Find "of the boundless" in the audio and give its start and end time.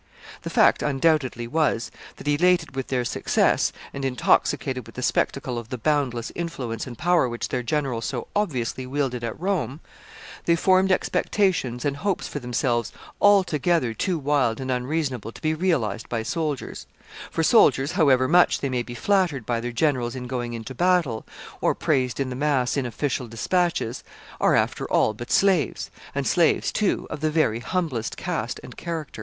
5.59-6.31